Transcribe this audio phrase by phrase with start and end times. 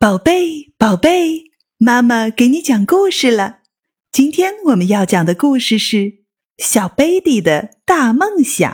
[0.00, 1.46] 宝贝，宝贝，
[1.76, 3.56] 妈妈给你讲故事了。
[4.12, 5.96] 今天我们要讲的故事是
[6.58, 8.72] 《小贝蒂的大梦想》。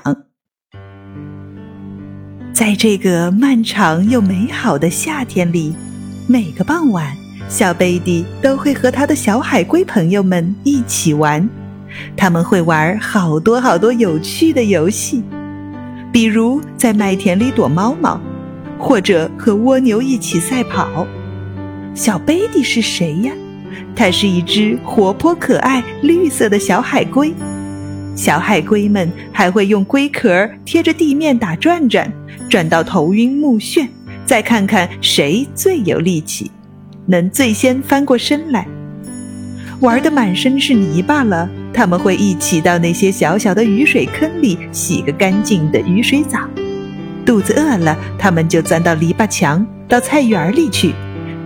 [2.53, 5.75] 在这个漫长又美好的夏天里，
[6.29, 7.17] 每个傍晚，
[7.49, 11.49] 小贝蒂都会和他的小海龟朋友们一起玩。
[12.15, 15.25] 他们会玩好多好多有趣的游戏，
[16.13, 18.21] 比如在麦田里躲猫猫。
[18.85, 21.07] 或者和蜗牛一起赛跑。
[21.95, 23.33] 小贝蒂是谁呀？
[23.97, 27.33] 它是一只活泼可爱、绿色的小海龟。
[28.15, 32.13] 小海龟们还会用龟壳贴着地面打转转，
[32.51, 33.89] 转到头晕目眩，
[34.27, 36.51] 再看看谁最有力气，
[37.07, 38.69] 能最先翻过身来。
[39.81, 46.39] 玩得满身是泥巴了，他们会一起到那些小小的雨水坑里洗个干净的雨水澡。
[47.25, 50.93] 肚子饿了，他们就钻到篱笆墙、到菜园里去，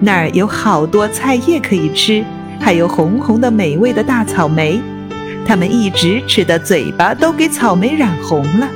[0.01, 2.25] 那儿有好多菜叶可以吃，
[2.61, 4.81] 还有红红的美味的大草莓，
[5.47, 8.69] 他们一直吃的嘴巴都给草莓染红了。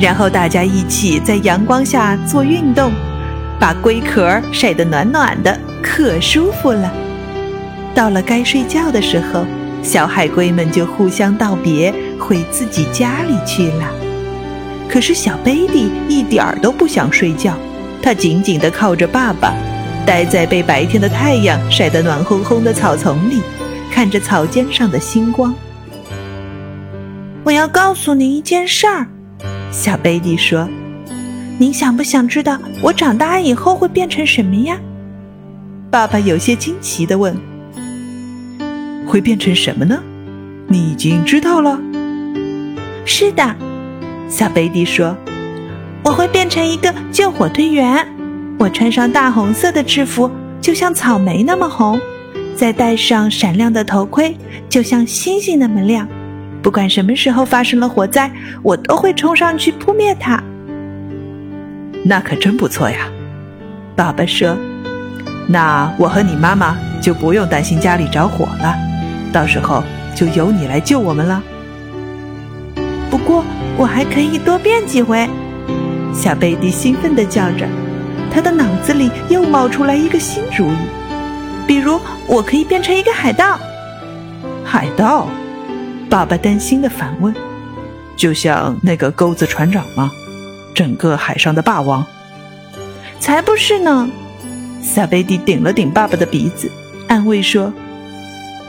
[0.00, 2.90] 然后大家一起在阳光下做运动，
[3.60, 6.92] 把龟壳晒得暖暖的，可舒服了。
[7.94, 9.46] 到了该睡觉的时候，
[9.82, 14.03] 小海龟们就互相道别，回自己家里去了。
[14.88, 17.56] 可是小贝蒂一点儿都不想睡觉，
[18.00, 19.52] 他紧紧地靠着爸爸，
[20.06, 23.40] 待在被白天的太阳晒得暖烘烘的草丛里，
[23.90, 25.54] 看着草尖上的星光。
[27.42, 29.06] 我要告诉您一件事儿，
[29.72, 30.68] 小贝蒂说
[31.58, 34.78] ：“您想不想知道我长大以后会变成什么呀？”
[35.90, 37.36] 爸爸有些惊奇地问
[39.06, 40.00] ：“会变成什么呢？
[40.68, 41.80] 你已经知道了
[43.04, 43.54] ？”“是的。”
[44.28, 45.16] 小贝蒂说
[46.02, 48.06] ：“我会变成一个救火队员。
[48.58, 51.98] 我穿上大红色的制服，就像草莓那么红；
[52.56, 54.36] 再戴上闪亮的头盔，
[54.68, 56.08] 就像星星那么亮。
[56.62, 58.30] 不管什么时候发生了火灾，
[58.62, 60.42] 我都会冲上去扑灭它。”
[62.04, 63.08] 那可真不错呀，
[63.94, 64.56] 爸爸说
[65.48, 68.74] ：“那我和你妈妈就不用担心家里着火了，
[69.32, 69.82] 到时候
[70.14, 71.42] 就由你来救我们了。”
[73.24, 73.44] 不过，
[73.78, 75.26] 我还可以多变几回。
[76.12, 77.66] 小贝蒂兴奋地叫着，
[78.30, 80.76] 他的脑子里又冒出来一个新主意。
[81.66, 83.58] 比如，我可以变成一个海盗。
[84.62, 85.26] 海盗？
[86.10, 87.34] 爸爸担心地反问
[88.14, 90.10] ：“就像那个钩子船长吗？
[90.74, 92.04] 整个海上的霸王？”
[93.18, 94.10] 才不是呢！
[94.82, 96.70] 小贝蒂顶了顶爸爸的鼻子，
[97.08, 97.72] 安慰说：“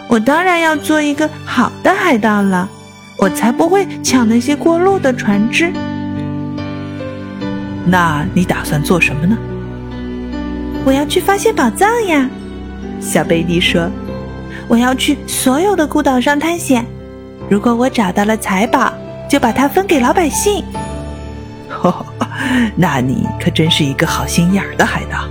[0.07, 2.69] 我当然要做一个好的海盗了。”
[3.17, 5.71] 我才不会抢那些过路的船只。
[7.85, 9.37] 那你打算做什么呢？
[10.85, 12.29] 我要去发现宝藏呀！
[12.99, 13.89] 小贝蒂说
[14.67, 16.85] ：“我要去所有的孤岛上探险。
[17.49, 18.93] 如果我找到了财宝，
[19.29, 20.63] 就把它分给老百姓。”
[21.83, 22.05] 哦，
[22.75, 25.27] 那你可真是一个好心眼儿的海盗。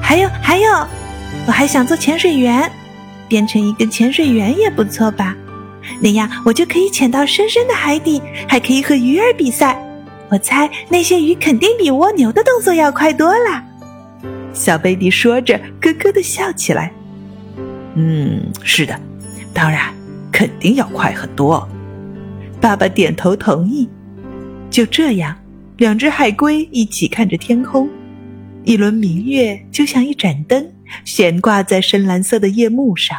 [0.00, 0.70] 还有还有，
[1.46, 2.70] 我还想做潜水员，
[3.26, 5.34] 变成一个潜水员也不错吧。
[6.00, 9.80] 那样我就可以潜到深深的海底，还可以和鱼儿比赛。
[10.30, 13.62] 我猜那些鱼肯定比蜗牛的动作要快多了。
[14.52, 16.92] 小贝蒂说着，咯咯的笑起来。
[17.94, 18.98] 嗯，是的，
[19.52, 19.92] 当然，
[20.32, 21.68] 肯定要快很多。
[22.60, 23.88] 爸爸点头同意。
[24.70, 25.36] 就这样，
[25.76, 27.88] 两只海龟一起看着天空，
[28.64, 30.72] 一轮明月就像一盏灯，
[31.04, 33.16] 悬挂在深蓝色的夜幕上。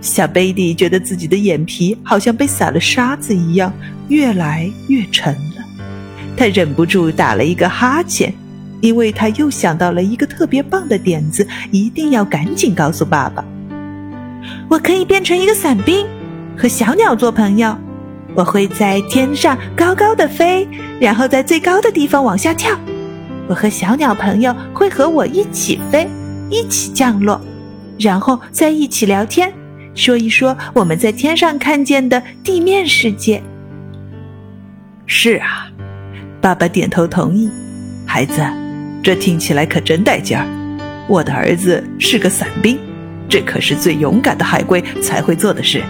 [0.00, 3.72] 小贝蒂觉得自己的眼皮好像被撒了沙子一样，
[4.08, 5.64] 越来越沉了。
[6.36, 8.32] 他忍不住打了一个哈欠，
[8.80, 13.44] 因为他又想到了一个特别棒的点子，一定要赶紧告诉爸爸。
[14.68, 16.06] 我可以变成一个伞兵，
[16.56, 17.76] 和小鸟做朋友。
[18.34, 20.68] 我会在天上高高的飞，
[21.00, 22.78] 然后在最高的地方往下跳。
[23.48, 26.08] 我和小鸟朋友会和我一起飞，
[26.48, 27.40] 一起降落，
[27.98, 29.52] 然后再一起聊天。
[29.98, 33.42] 说一说我们在天上看见的地面世界。
[35.06, 35.68] 是啊，
[36.40, 37.50] 爸爸点头同意。
[38.06, 38.40] 孩子，
[39.02, 40.46] 这听起来可真带劲儿。
[41.08, 42.78] 我的儿子是个伞兵，
[43.28, 45.82] 这可是最勇敢的海龟才会做的事。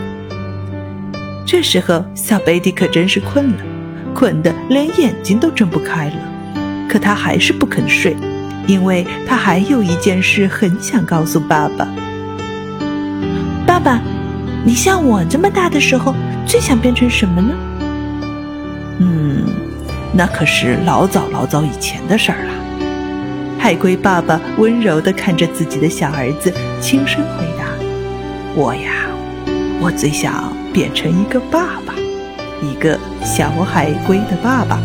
[1.45, 3.59] 这时候，小贝蒂可真是困了，
[4.15, 6.17] 困得连眼睛都睁不开了。
[6.89, 8.17] 可他还是不肯睡，
[8.67, 11.87] 因为他还有一件事很想告诉爸爸。
[13.79, 14.03] 爸爸，
[14.65, 16.13] 你像我这么大的时候，
[16.45, 17.55] 最想变成什么呢？
[18.99, 19.45] 嗯，
[20.13, 22.53] 那可是老早老早以前的事儿了。
[23.57, 27.67] 海龟爸爸温柔地看着自己的小儿子，轻声回答
[28.57, 29.07] ：“我呀，
[29.81, 31.95] 我最想变成一个爸爸，
[32.61, 34.81] 一个小海龟的爸爸，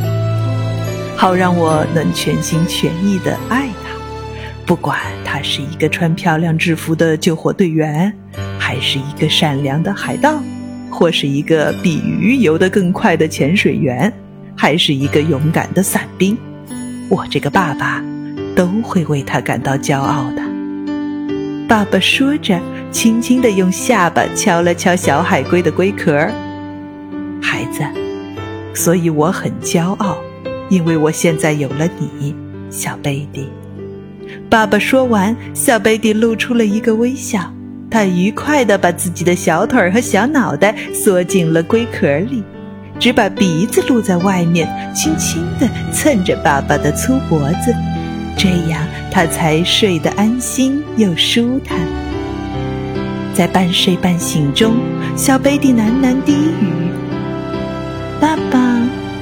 [1.17, 3.82] 好让我能全心全意地爱你。
[4.65, 8.11] 不管他是一个穿漂亮制服的救火队员，
[8.57, 10.41] 还是一个善良的海盗，
[10.89, 14.11] 或是一个比鱼游得更快的潜水员，
[14.55, 16.37] 还是一个勇敢的伞兵，
[17.09, 18.03] 我这个爸爸。”
[18.55, 20.43] 都会为他感到骄傲的。
[21.67, 22.61] 爸爸说着，
[22.91, 26.13] 轻轻地用下巴敲了敲小海龟的龟壳。
[27.41, 27.83] 孩子，
[28.75, 30.19] 所以我很骄傲，
[30.69, 32.35] 因为我现在有了你，
[32.69, 33.49] 小贝蒂。
[34.49, 37.51] 爸爸说完，小贝蒂露出了一个微笑，
[37.89, 42.43] 他愉快地把自己的小腿和小脑袋缩进了龟壳里，
[42.99, 47.73] 只把鼻子露在外面，轻轻地蹭着爸爸的粗脖子。
[48.37, 48.81] 这样，
[49.11, 51.77] 他才睡得安心又舒坦。
[53.33, 54.75] 在半睡半醒中，
[55.15, 56.91] 小贝蒂喃喃低语
[58.21, 58.79] ：“爸爸，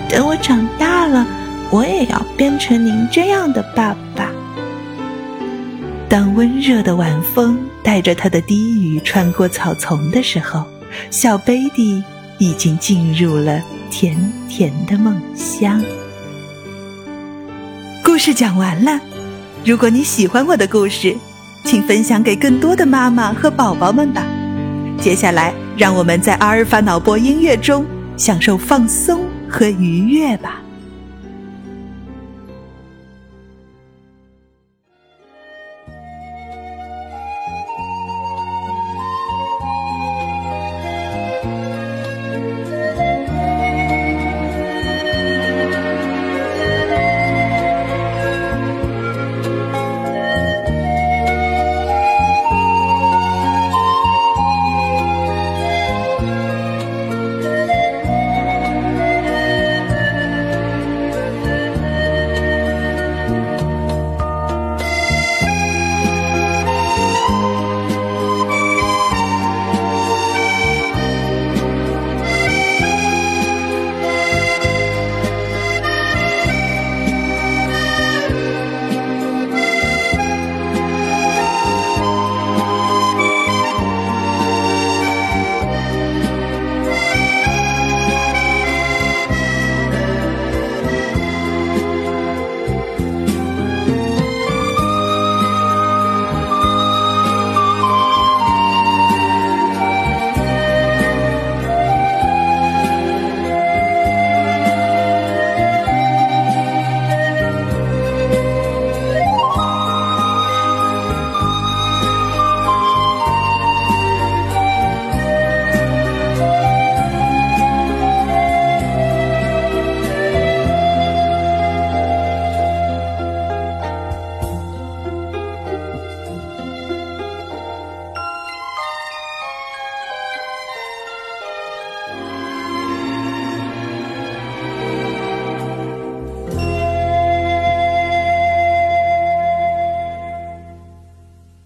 [0.10, 1.26] 等我长大了，
[1.72, 4.30] 我也要变成您这样的爸爸。”
[6.12, 10.66] 当温热的晚风带着他的低语穿过草丛的时候，
[11.10, 12.04] 小贝蒂
[12.38, 14.14] 已经进入了甜
[14.50, 15.82] 甜的梦乡。
[18.04, 19.00] 故事讲完了，
[19.64, 21.16] 如果你喜欢我的故事，
[21.64, 24.26] 请分享给更多的妈妈和宝宝们吧。
[25.00, 27.86] 接下来，让我们在阿尔法脑波音乐中
[28.18, 30.62] 享受放松和愉悦吧。